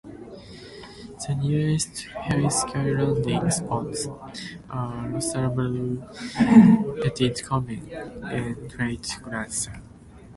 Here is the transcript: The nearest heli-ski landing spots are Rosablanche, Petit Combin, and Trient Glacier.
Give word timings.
The 1.27 1.35
nearest 1.39 2.07
heli-ski 2.21 2.91
landing 2.91 3.51
spots 3.51 4.07
are 4.67 5.07
Rosablanche, 5.09 7.03
Petit 7.03 7.29
Combin, 7.43 7.87
and 8.23 8.67
Trient 8.71 9.17
Glacier. 9.21 9.79